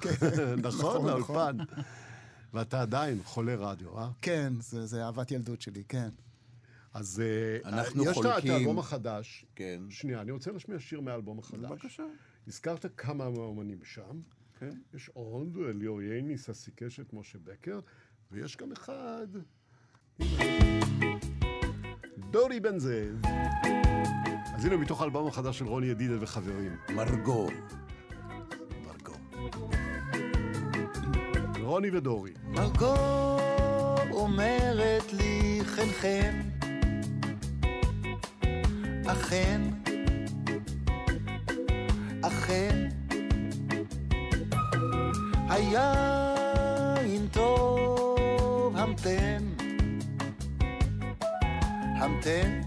[0.62, 1.56] נכון, נכון, לאולפן.
[2.56, 4.08] ואתה עדיין חולה רדיו, אה?
[4.22, 6.08] כן, זה, זה אהבת ילדות שלי, כן.
[6.94, 9.46] אז אה, אנחנו יש את חולקים- האלבום החדש.
[9.54, 9.80] כן.
[9.90, 11.70] שנייה, אני רוצה להשמיע שיר מהאלבום החדש.
[11.70, 12.02] בבקשה.
[12.48, 14.20] הזכרת כמה מהאומנים שם.
[14.60, 14.70] כן.
[14.94, 17.80] יש עוד, ליאור ייני, ססי קשת, משה בקר,
[18.32, 19.26] ויש גם אחד...
[22.30, 23.22] דורי בן זאב.
[24.54, 26.76] אז הנה מתוך האלבום החדש של רוני ידידה וחברים.
[26.94, 27.48] מרגו.
[31.66, 32.31] רוני ודורי.
[32.48, 32.94] מרגו
[34.11, 36.40] אומרת לי חן חן,
[39.07, 39.61] אכן,
[42.22, 42.88] אכן,
[45.48, 49.44] היין טוב, המתן,
[51.76, 52.61] המתן,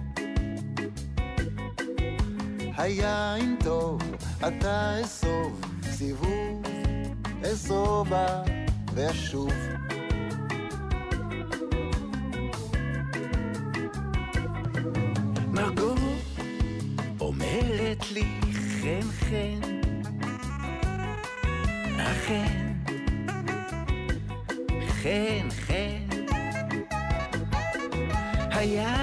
[2.78, 4.02] היין טוב,
[4.48, 6.64] אתה אסוב, סיבוב,
[7.44, 8.59] אסובה
[9.00, 9.54] ואשוב.
[15.54, 15.96] מרגו
[17.22, 18.24] אומרת לי
[18.82, 19.60] חן חן,
[22.00, 22.74] אכן,
[24.88, 26.10] חן חן,
[28.52, 28.99] היין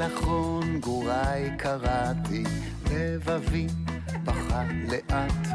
[0.00, 2.44] אל אחרון גוריי קראתי,
[2.90, 3.66] לבבי
[4.24, 5.48] בכה לאט.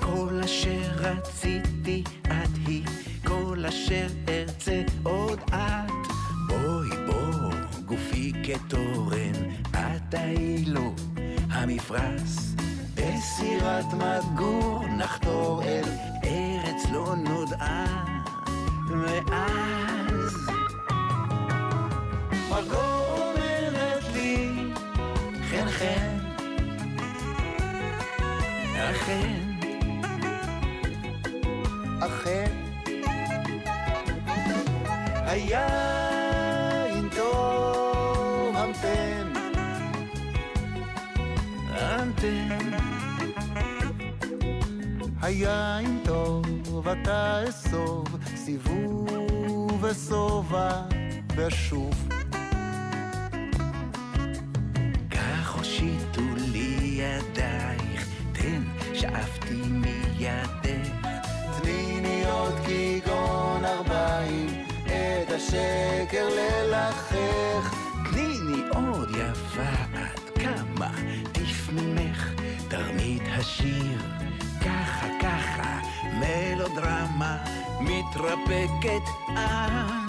[0.00, 2.84] כל אשר רציתי את היא,
[3.26, 5.92] כל אשר ארצה עוד את.
[6.48, 7.50] בואי בוא,
[7.86, 10.94] גופי כתורן, את האילו,
[11.50, 12.30] המפרש.
[12.94, 15.84] בסירת מגור נחתור אל
[16.24, 18.04] ארץ לא נודעה,
[18.88, 20.36] ואז
[22.50, 23.01] מרגו
[28.92, 29.40] אכן,
[32.00, 32.50] אכן,
[35.26, 39.32] היין טוב, המתן,
[41.68, 42.70] המתן,
[45.22, 50.82] היין טוב, אתה אסוב, סיבוב וסובה
[51.36, 52.11] ואשוב.
[65.42, 67.74] השקר ללחך.
[68.12, 69.62] תניני עוד יפה
[69.94, 70.90] עד כמה
[71.32, 72.30] טיף ממך,
[72.68, 73.98] תרמית השיר.
[74.60, 75.80] ככה ככה,
[76.20, 77.36] מלודרמה
[77.80, 80.01] מתרפקת על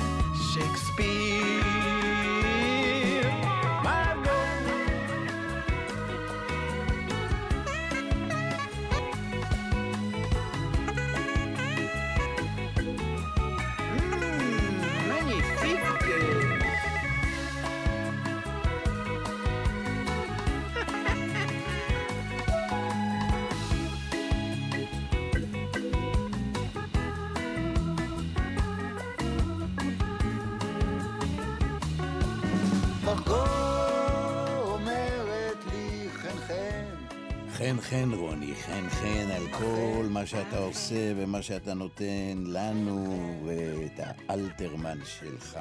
[37.63, 43.99] חן חן רוני, חן חן על כל מה שאתה עושה ומה שאתה נותן לנו ואת
[43.99, 45.60] האלתרמן שלך,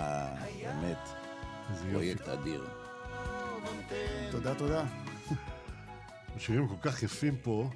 [0.62, 1.08] באמת.
[1.92, 2.64] פרויקט אדיר.
[4.30, 4.84] תודה, תודה.
[6.36, 7.70] השירים כל כך יפים פה.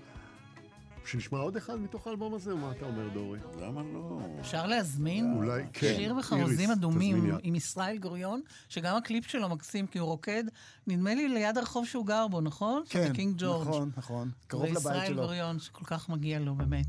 [1.06, 3.38] שנשמע עוד אחד מתוך האלבום הזה, מה אתה אומר, דורי?
[3.60, 4.18] למה לא?
[4.40, 5.80] אפשר להזמין אולי, כן.
[5.96, 7.30] שיר איריס, בחרוזים אדומים.
[7.42, 10.44] עם ישראל גוריון, שגם הקליפ שלו מקסים, כי הוא רוקד,
[10.86, 12.82] נדמה לי ליד הרחוב שהוא גר בו, נכון?
[12.88, 13.12] כן.
[13.60, 14.30] נכון, נכון.
[14.46, 15.22] קרוב לבית וישראל שלו.
[15.22, 16.86] גוריון, שכל כך מגיע לו, באמת.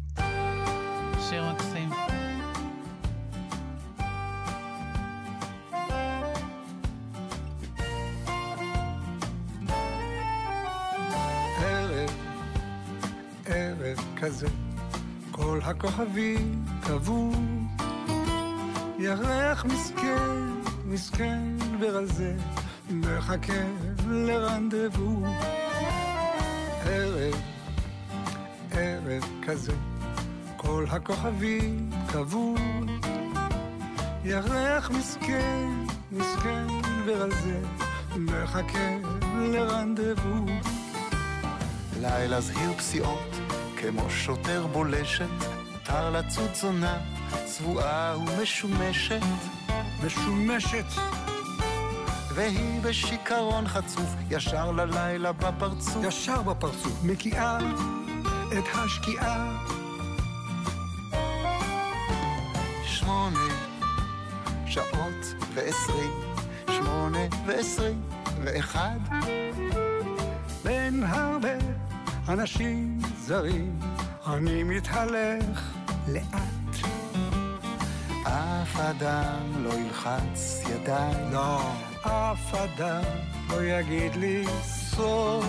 [1.29, 1.86] שיר מקסים.
[14.21, 14.47] כזה,
[15.31, 17.31] כל הכוכבים קבעו,
[18.99, 20.33] ירח מסכן,
[20.85, 21.43] מסכן
[21.79, 22.35] ורזה,
[22.89, 23.63] מחכה
[24.09, 25.25] לרנדבו.
[26.85, 27.41] ערב,
[28.71, 29.73] ערב כזה,
[30.57, 32.55] כל הכוכבים קבעו,
[34.23, 35.69] ירח מסכן,
[36.11, 36.67] מסכן
[37.05, 37.59] ורזה,
[38.15, 38.97] מחכה
[39.35, 40.45] לרנדבו.
[42.01, 43.36] לילה זהיר פסיעות,
[43.81, 45.25] כמו שוטר בולשת,
[45.83, 46.97] תר לצוד זונה,
[47.45, 49.21] צבועה ומשומשת.
[50.05, 50.85] משומשת.
[52.33, 55.97] והיא בשיכרון חצוף, ישר ללילה בפרצוף.
[56.03, 57.57] ישר בפרצוף, מקיאה
[58.57, 59.63] את השקיעה.
[62.83, 63.47] שמונה
[64.65, 66.11] שעות ועשרים,
[66.69, 68.01] שמונה ועשרים
[68.43, 68.99] ואחד.
[70.63, 71.76] בין הרבה
[72.29, 73.79] אנשים זרים,
[74.27, 75.75] אני מתהלך
[76.07, 76.87] לאט.
[78.23, 81.31] אף אדם לא ילחץ ידיים.
[81.31, 81.61] לא,
[82.01, 83.03] אף אדם
[83.49, 85.45] לא יגיד לי סוד.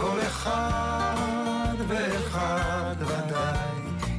[0.00, 3.68] כל אחד ואחד ודאי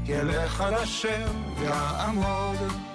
[0.05, 1.27] ילך על אשר
[1.61, 2.92] יעמוד.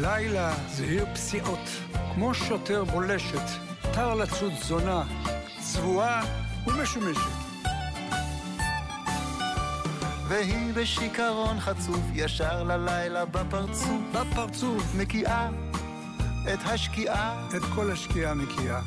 [0.00, 1.68] לילה זה עיר פסיעות,
[2.14, 3.42] כמו שוטר בולשת,
[3.92, 5.02] תר לצוד זונה,
[5.60, 6.22] צבועה
[6.66, 7.20] ומשומשת.
[10.28, 14.00] והיא בשיכרון חצוף ישר ללילה בפרצוף.
[14.12, 14.94] בפרצוף.
[14.94, 15.48] מקיאה
[16.52, 17.48] את השקיעה.
[17.56, 18.80] את כל השקיעה מקיאה.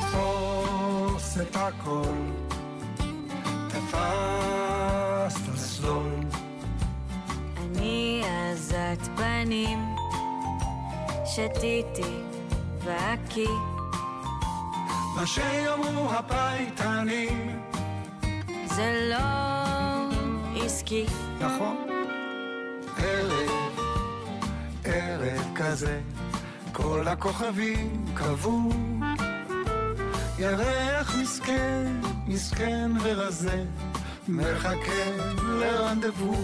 [0.00, 2.14] תפוס את הכל,
[3.68, 6.02] תפסת סלול.
[6.04, 6.47] אני
[8.68, 9.78] עזת פנים,
[11.24, 12.20] שתיתי
[12.84, 13.48] והקיא.
[15.16, 17.62] מה שיאמרו הפייטנים.
[18.64, 19.16] זה לא
[20.64, 21.06] עסקי.
[21.40, 21.76] נכון.
[22.98, 23.80] ערב,
[24.84, 26.00] ערב כזה,
[26.72, 28.70] כל הכוכבים קבעו.
[30.38, 31.86] ירח מסכן,
[32.26, 33.64] מסכן ורזה,
[34.28, 35.10] מחכה
[35.42, 36.34] לרנדבו.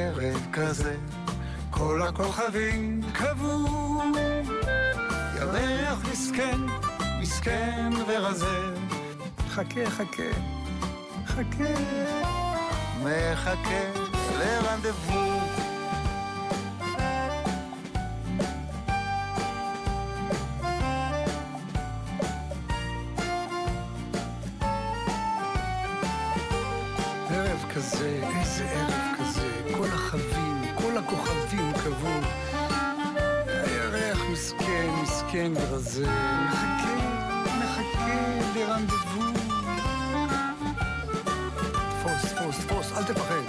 [0.00, 0.96] ערב כזה,
[1.70, 4.02] כל הכוכבים קבעו.
[5.36, 6.60] ירח מסכן,
[7.20, 8.74] מסכן ורזה.
[9.48, 10.22] חכה, חכה,
[11.26, 11.74] חכה.
[13.02, 13.90] מחכה
[14.38, 15.40] לרנדבו.
[27.30, 29.09] ערב כזה, איזה ערב
[31.04, 32.20] הכוכבים קבעו.
[33.46, 36.06] הירח מסכן, מסכן ורזה,
[36.46, 36.96] מחכה,
[37.58, 39.40] מחכה לרנדבו.
[41.90, 43.42] תפוס, תפוס, תפוס, אל תפחד.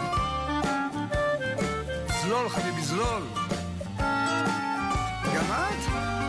[2.22, 3.24] זלול, חביבי, זלול.
[5.36, 6.21] גם את?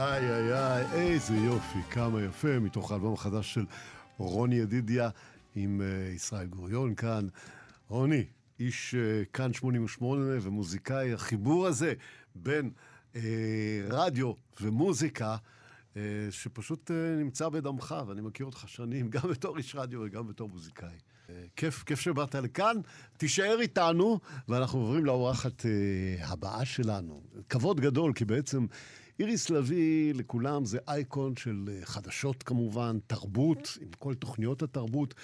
[0.00, 3.64] איי איי איי, איזה יופי, כמה יפה, מתוך האלבום החדש של
[4.18, 5.08] רוני ידידיה
[5.54, 7.28] עם uh, ישראל גוריון כאן.
[7.88, 8.24] רוני,
[8.60, 11.92] איש uh, כאן 88 ומוזיקאי, החיבור הזה
[12.34, 12.70] בין
[13.12, 13.16] uh,
[13.90, 15.36] רדיו ומוזיקה,
[15.94, 15.96] uh,
[16.30, 20.88] שפשוט uh, נמצא בדמך, ואני מכיר אותך שנים, גם בתור איש רדיו וגם בתור מוזיקאי.
[20.88, 22.76] Uh, כיף, כיף שבאת לכאן,
[23.16, 27.22] תישאר איתנו, ואנחנו עוברים לאורחת uh, הבאה שלנו.
[27.48, 28.66] כבוד גדול, כי בעצם...
[29.18, 35.14] איריס לביא לכולם זה אייקון של אה, חדשות כמובן, תרבות, עם כל תוכניות התרבות,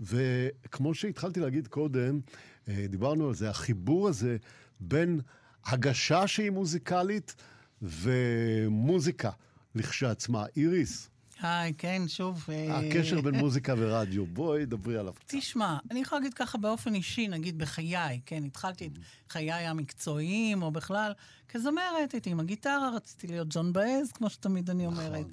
[0.00, 2.20] וכמו שהתחלתי להגיד קודם,
[2.68, 4.36] אה, דיברנו על זה, החיבור הזה
[4.80, 5.20] בין
[5.66, 7.34] הגשה שהיא מוזיקלית
[7.82, 9.30] ומוזיקה
[9.74, 10.44] לכשעצמה.
[10.56, 11.10] איריס,
[11.44, 12.46] היי, כן, שוב.
[12.48, 15.34] אה, הקשר בין מוזיקה ורדיו, בואי דברי עליו קצת.
[15.38, 18.92] תשמע, אני יכולה להגיד ככה באופן אישי, נגיד בחיי, כן, התחלתי את
[19.30, 21.12] חיי המקצועיים, או בכלל,
[21.48, 25.26] כזמרת, הייתי עם הגיטרה, רציתי להיות ג'ואן באאז, כמו שתמיד אני אומרת.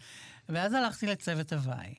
[0.50, 1.94] ואז הלכתי לצוות הוואי.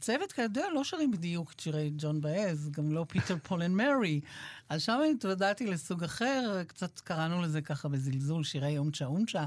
[0.00, 4.20] צוות, כידוע, לא שרים בדיוק את שירי ג'ואן באאז, גם לא Peter, Paul and Mary.
[4.68, 9.46] אז שם התוודעתי לסוג אחר, קצת קראנו לזה ככה בזלזול, שירי אונצ'ה אונצ'ה,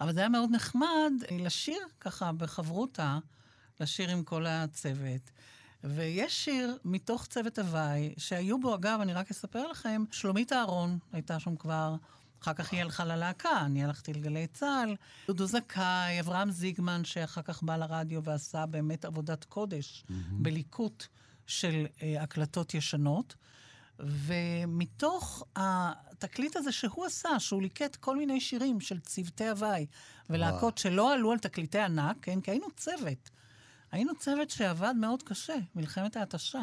[0.00, 3.18] אבל זה היה מאוד נחמד לשיר ככה בחברותה,
[3.80, 5.30] לשיר עם כל הצוות.
[5.84, 11.40] ויש שיר מתוך צוות הוואי, שהיו בו, אגב, אני רק אספר לכם, שלומית אהרון הייתה
[11.40, 11.96] שם כבר,
[12.42, 17.62] אחר כך היא הלכה ללהקה, אני הלכתי לגלי צה"ל, דודו זכאי, אברהם זיגמן, שאחר כך
[17.62, 21.06] בא לרדיו ועשה באמת עבודת קודש בליקוט
[21.46, 23.34] של אה, הקלטות ישנות.
[24.00, 29.86] ומתוך התקליט הזה שהוא עשה, שהוא ליקט כל מיני שירים של צוותי הוואי
[30.30, 32.40] ולהקות שלא עלו על תקליטי ענק, כן?
[32.40, 33.30] כי היינו צוות.
[33.90, 36.62] היינו צוות שעבד מאוד קשה, מלחמת ההתשה,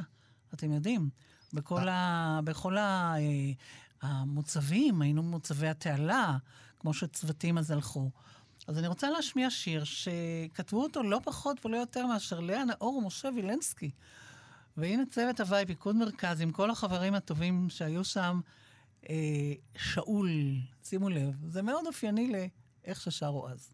[0.53, 1.09] אתם יודעים.
[1.53, 3.51] בכל, ה, בכל ה, אה,
[4.01, 6.37] המוצבים, היינו מוצבי התעלה,
[6.79, 8.11] כמו שצוותים אז הלכו.
[8.67, 13.29] אז אני רוצה להשמיע שיר שכתבו אותו לא פחות ולא יותר מאשר לאה נאור ומשה
[13.35, 13.91] וילנסקי.
[14.77, 18.41] והנה צוות הוואי, פיקוד מרכז, עם כל החברים הטובים שהיו שם,
[19.09, 20.29] אה, שאול,
[20.83, 23.73] שימו לב, זה מאוד אופייני לאיך ששרו אז.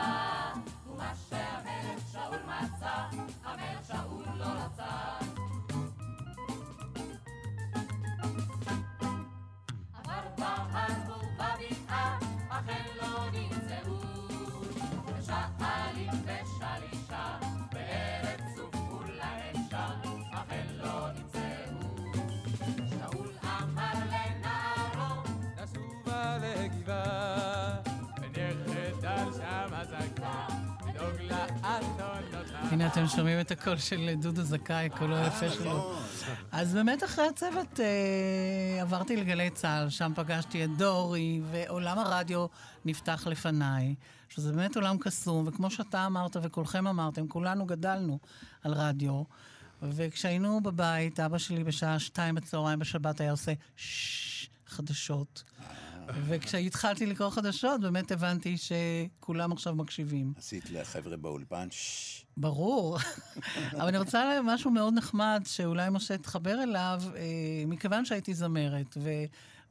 [32.81, 35.95] הנה אתם שומעים את הקול של דודו זכאי, קולו היפה שלו.
[36.51, 42.45] אז באמת אחרי הצוות אה, עברתי לגלי צה"ל, שם פגשתי את דורי, ועולם הרדיו
[42.85, 43.95] נפתח לפניי,
[44.29, 48.19] שזה באמת עולם קסום, וכמו שאתה אמרת וכולכם אמרתם, כולנו גדלנו
[48.63, 49.23] על רדיו.
[49.81, 55.43] וכשהיינו בבית, אבא שלי בשעה שתיים בצהריים בשבת היה עושה ששש חדשות.
[56.25, 60.33] וכשהתחלתי לקרוא חדשות, באמת הבנתי שכולם עכשיו מקשיבים.
[60.37, 62.25] עשית לחבר'ה באולפן, ששש.
[62.37, 62.97] ברור.
[63.71, 67.21] אבל אני רוצה להגיד משהו מאוד נחמד, שאולי משה תחבר אליו, אה,
[67.67, 68.97] מכיוון שהייתי זמרת,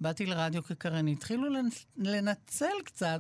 [0.01, 3.19] ובאתי לרדיו כקרנית, התחילו לנ- לנצל קצת.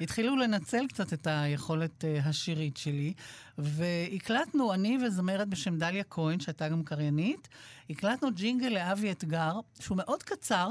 [0.00, 3.12] התחילו לנצל קצת את היכולת uh, השירית שלי,
[3.58, 7.48] והקלטנו, אני וזמרת בשם דליה כהן, שהייתה גם קריינית,
[7.90, 10.68] הקלטנו ג'ינגל לאבי אתגר, שהוא מאוד קצר,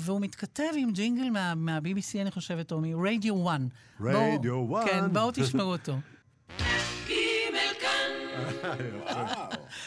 [0.00, 3.60] והוא מתכתב עם ג'ינגל מה- מה-BBC, אני חושבת, או מרדיו 1.
[4.00, 4.88] רדיו 1.
[4.88, 5.96] כן, בואו תשמעו אותו.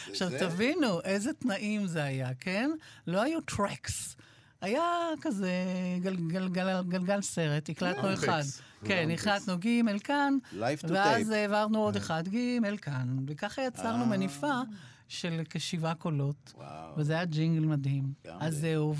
[0.09, 2.71] עכשיו, תבינו איזה תנאים זה היה, כן?
[3.07, 4.15] לא היו טרקס.
[4.61, 4.83] היה
[5.21, 5.51] כזה
[6.01, 8.13] גלגל גל, גלגל סרט, הקלטנו.
[8.13, 8.41] אחד.
[8.85, 9.09] כן.
[9.13, 10.37] הקלטנו ג' כאן,
[10.93, 11.33] ואז tape.
[11.33, 14.09] העברנו עוד אחד, ג' כאן, וככה יצרנו אה.
[14.09, 14.59] מניפה
[15.07, 16.53] של כשבעה קולות.
[16.97, 18.03] וזה היה ג'ינגל מדהים.
[18.39, 18.59] אז זה.
[18.61, 18.95] זהו,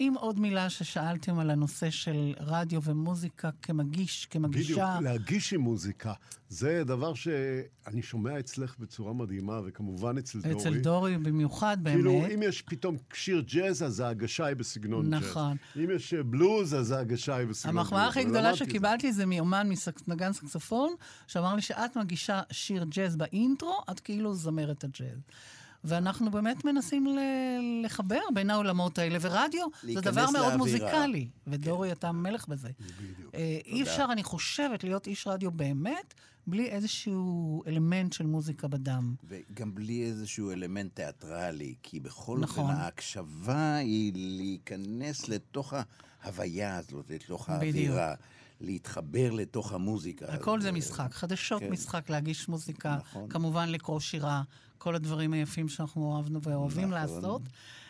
[0.00, 4.72] ועם עוד מילה ששאלתם על הנושא של רדיו ומוזיקה כמגיש, כמגישה.
[4.72, 6.12] בדיוק, להגיש עם מוזיקה.
[6.48, 10.54] זה דבר שאני שומע אצלך בצורה מדהימה, וכמובן אצל דורי.
[10.54, 11.96] אצל דורי במיוחד, באמת.
[11.96, 15.22] כאילו, אם יש פתאום שיר ג'אז, אז ההגשה היא בסגנון ג'אז.
[15.22, 15.56] נכון.
[15.76, 17.86] אם יש אה, בלוז, אז ההגשה היא בסגנון בלוז.
[17.86, 18.64] המחמאה הכי גדולה את זה.
[18.64, 19.68] שקיבלתי זה מאומן
[20.06, 20.94] נגן סקסופון,
[21.26, 25.18] שאמר לי שאת מגישה שיר ג'אז באינטרו, את כאילו זמרת הג'אז.
[25.86, 27.18] ואנחנו באמת מנסים ל-
[27.84, 30.56] לחבר בין העולמות האלה, ורדיו זה דבר מאוד לאווירה.
[30.56, 32.68] מוזיקלי, ודורי, אתה מלך בזה.
[32.80, 33.34] בדיוק.
[33.34, 36.14] אה, אי אפשר, אני חושבת, להיות איש רדיו באמת,
[36.46, 39.14] בלי איזשהו אלמנט של מוזיקה בדם.
[39.28, 42.64] וגם בלי איזשהו אלמנט תיאטרלי, כי בכל נכון.
[42.64, 45.74] אופן ההקשבה היא להיכנס לתוך
[46.22, 47.62] ההוויה הזאת, לתוך בדיוק.
[47.76, 48.14] האווירה,
[48.60, 50.26] להתחבר לתוך המוזיקה.
[50.28, 51.70] הכל זה משחק, חדשות כן.
[51.70, 53.28] משחק, להגיש מוזיקה, נכון.
[53.28, 54.42] כמובן לקרוא שירה,
[54.78, 57.00] כל הדברים היפים שאנחנו אוהבנו ואוהבים נכון.
[57.14, 57.42] לעשות.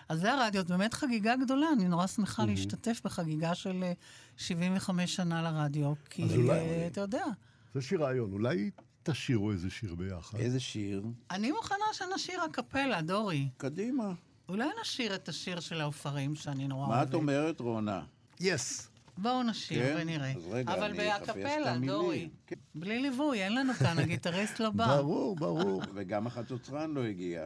[0.08, 3.92] אז זה הרדיו, זאת באמת חגיגה גדולה, אני נורא שמחה להשתתף בחגיגה של אה,
[4.36, 7.24] 75 שנה לרדיו, כי אז אולי- אה, אתה יודע,
[7.74, 8.70] זה שיר רעיון, אולי
[9.02, 10.38] תשאירו איזה שיר ביחד.
[10.38, 11.02] איזה שיר?
[11.30, 13.48] אני מוכנה שנשיר הקפלה, דורי.
[13.56, 14.12] קדימה.
[14.48, 17.08] אולי נשיר את השיר של העופרים שאני נורא מה אוהבת.
[17.08, 18.02] את אומרת, רונה?
[18.40, 18.88] יס.
[19.18, 19.96] בואו נשיר כן?
[19.98, 20.32] ונראה.
[20.32, 20.92] אז רגע, אבל
[21.66, 21.86] המילים.
[21.86, 22.28] דורי.
[22.46, 22.56] כן.
[22.74, 24.96] בלי ליווי, אין לנו כאן, הגיטריסט לא בא.
[24.96, 25.82] ברור, ברור.
[25.94, 27.44] וגם החצוצרן לא הגיע.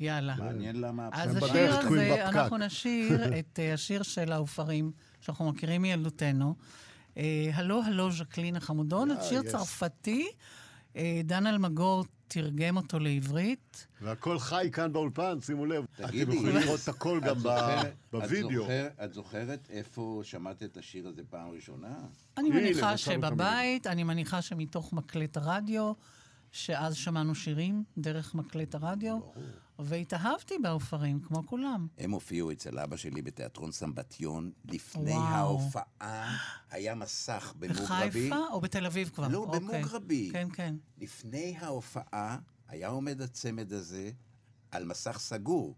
[0.00, 0.36] יאללה.
[0.38, 1.08] מעניין למה...
[1.12, 2.36] אז השיר הזה, בפקק.
[2.36, 6.54] אנחנו נשיר את אה, השיר של העופרים, שאנחנו מכירים מילדותנו.
[7.16, 9.42] אה, הלו, הלו, ז'קלין החמודון, את שיר.
[9.42, 10.28] צרפתי,
[10.96, 13.86] אה, דן אלמגור תרגם אותו לעברית.
[14.00, 15.84] והכל חי כאן באולפן, שימו לב.
[15.96, 18.48] תגידי, אתם יכולים לראות את הכל גם את ב- זוכרת- בווידאו.
[18.50, 21.94] את זוכר- את זוכרת איפה שמעת את השיר הזה פעם ראשונה?
[22.38, 25.92] אני מניחה שבבית, אני מניחה שמתוך מקלט הרדיו,
[26.52, 29.18] שאז שמענו שירים דרך מקלט הרדיו,
[29.78, 31.86] והתאהבתי בעופרים, כמו כולם.
[31.98, 34.50] הם הופיעו אצל אבא שלי בתיאטרון סמבטיון.
[34.64, 35.22] לפני וואו.
[35.24, 36.36] ההופעה
[36.70, 38.28] היה מסך במוגרבי.
[38.28, 39.28] בחיפה או בתל אביב כבר?
[39.28, 39.60] לא, אוקיי.
[39.60, 40.30] במוגרבי.
[40.32, 40.74] כן, כן.
[40.98, 44.10] לפני ההופעה היה עומד הצמד הזה
[44.70, 45.76] על מסך סגור,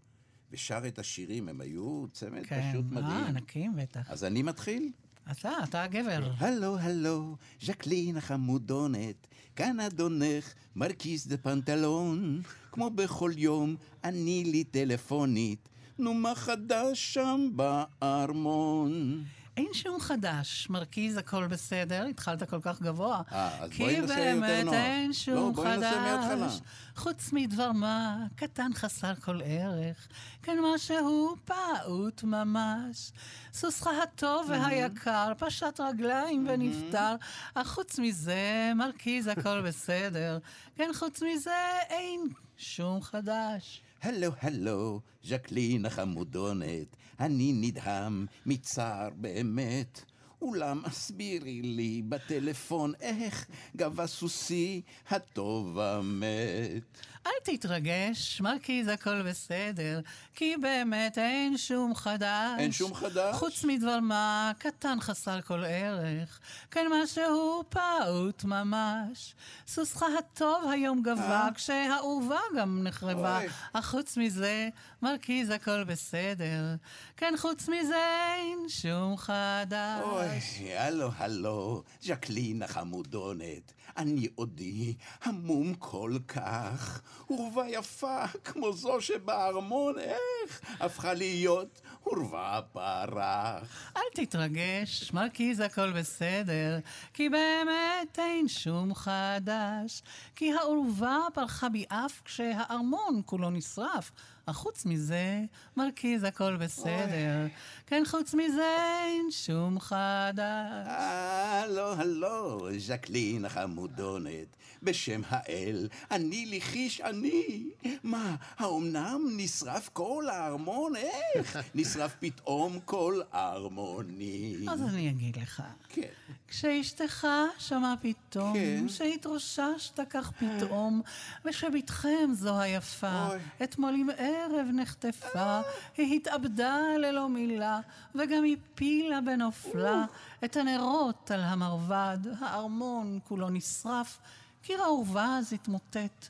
[0.51, 2.71] ושר את השירים, הם היו צמד כן.
[2.71, 3.25] פשוט אה, מדהים.
[3.25, 4.11] ענקים בטח.
[4.11, 4.91] אז אני מתחיל.
[5.31, 6.31] אתה, אתה הגבר.
[6.37, 12.41] הלו, הלו, ז'קלין החמודונת, כאן אדונך, מרכיז דה פנטלון.
[12.71, 15.69] כמו בכל יום, אני לי טלפונית,
[15.99, 19.23] נו מה חדש שם בארמון?
[19.59, 23.21] אין שום חדש, מרכיז הכל בסדר, התחלת כל כך גבוה.
[23.31, 24.45] אה, אז בואי ננסה יותר כי נוח.
[24.45, 26.49] באמת אין לא, שום מההתחלה.
[26.49, 26.59] חדש,
[26.95, 30.07] חוץ מדבר מה, קטן חסר כל ערך,
[30.43, 33.11] כן משהו פעוט ממש.
[33.53, 37.15] סוסך הטוב והיקר פשט רגליים ונפטר,
[37.53, 40.39] אך חוץ מזה, מרכיז הכל בסדר,
[40.75, 42.21] כן חוץ מזה אין
[42.57, 43.81] שום חדש.
[44.01, 50.01] הלו, הלו, ז'קלין החמודונת, אני נדהם מצער באמת.
[50.41, 56.83] אולם הסבירי לי בטלפון איך גבה סוסי הטוב המת.
[57.27, 59.99] אל תתרגש, מרכיז הכל בסדר,
[60.35, 62.59] כי באמת אין שום חדש.
[62.59, 63.35] אין שום חדש?
[63.35, 66.39] חוץ מדבר מה, קטן חסר כל ערך,
[66.71, 69.35] כן משהו פעוט ממש.
[69.67, 71.49] סוסך הטוב היום גבה, אה?
[71.55, 73.39] כשהאהובה גם נחרבה.
[73.73, 74.69] אך חוץ מזה,
[75.01, 76.75] מרכיז הכל בסדר,
[77.17, 80.01] כן חוץ מזה אין שום חדש.
[80.03, 80.28] אוי,
[80.77, 90.61] הלו, הלו, ז'קלין החמודונת, אני עודי המום כל כך, עורבה יפה כמו זו שבארמון, איך
[90.79, 93.93] הפכה להיות עורבה פרח.
[93.97, 96.79] אל תתרגש, מרכיז הכל בסדר,
[97.13, 100.01] כי באמת אין שום חדש.
[100.35, 104.11] כי האורווה פרחה בי אף כשהארמון כולו נשרף.
[104.45, 105.41] אך חוץ מזה,
[105.77, 107.47] מרכיז הכל בסדר.
[107.89, 108.75] כן, חוץ מזה
[109.05, 110.87] אין שום חדש.
[110.87, 117.69] הלו, הלו, ז'קלין החמודונת, בשם האל, אני ליחיש אני.
[118.03, 120.93] מה, האומנם נשרף כל הארמון?
[120.95, 121.59] איך?
[121.75, 124.65] נשרף פתאום כל ארמוני.
[124.69, 125.63] אז אני אגיד לך.
[125.89, 126.07] כן.
[126.47, 127.27] כשאשתך
[127.57, 128.89] שמעה פתאום, כן.
[128.89, 131.01] שהתרוששת כך פתאום,
[131.45, 133.39] ושבתכם זו היפה, אוי.
[133.63, 135.61] אתמול עם ערב נחטפה,
[135.97, 137.78] היא התאבדה ללא מילה,
[138.15, 140.05] וגם הפילה בנופלה
[140.45, 144.19] את הנרות על המרבד, הארמון כולו נשרף,
[144.63, 146.27] קיר האהובה אז התמוטט,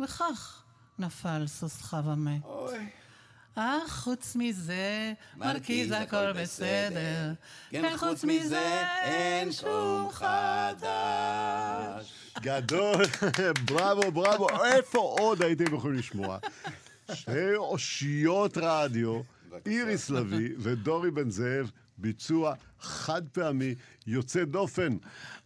[0.00, 0.62] וכך
[0.98, 2.44] נפל סוסך ומת.
[2.44, 2.88] אוי.
[3.54, 7.32] אך חוץ מזה, מרכיז הכל בסדר.
[7.70, 10.92] כן, חוץ מזה אין שום חדש.
[12.40, 13.04] גדול,
[13.66, 14.64] בראבו, בראבו.
[14.64, 16.38] איפה עוד הייתם יכולים לשמוע?
[17.14, 19.20] שתי אושיות רדיו,
[19.66, 23.74] איריס לביא ודורי בן זאב, ביצוע חד פעמי,
[24.06, 24.96] יוצא דופן.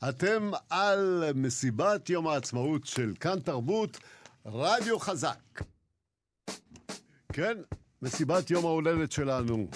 [0.09, 3.99] אתם על מסיבת יום העצמאות של כאן תרבות,
[4.47, 5.63] רדיו חזק.
[7.33, 7.59] כן,
[8.03, 9.69] מסיבת יום ההולדת שלנו.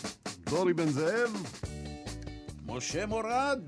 [0.51, 1.31] דורי בן זאב,
[2.67, 3.61] משה מורד,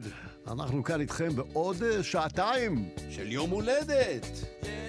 [0.46, 2.88] אנחנו כאן איתכם בעוד אה, שעתיים.
[3.10, 4.26] של יום הולדת.
[4.62, 4.81] יש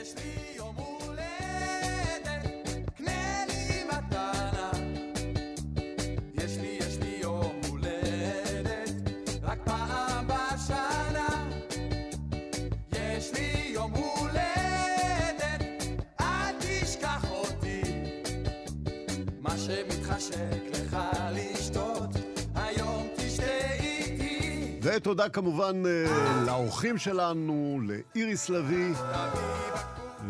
[24.83, 28.93] ותודה כמובן אה, לאורחים שלנו, לאיריס לביא,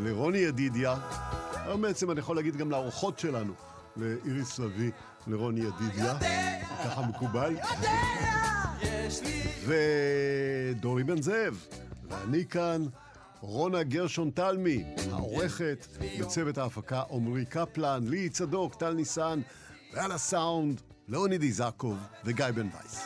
[0.03, 0.95] לרוני ידידיה.
[1.53, 3.53] היום בעצם אני יכול להגיד גם לאורחות שלנו,
[3.97, 4.91] לאיריס לביא,
[5.27, 6.17] לרוני ידידיה,
[6.83, 7.55] ככה מקובל.
[9.65, 11.67] ודורי בן זאב,
[12.09, 12.85] ואני כאן,
[13.39, 15.87] רונה גרשון תלמי, העורכת,
[16.19, 19.39] בצוות ההפקה עמרי קפלן, ליהי צדוק, טל ניסן,
[19.93, 23.05] ועל הסאונד, לאוניד איזקוב וגיא בן וייס.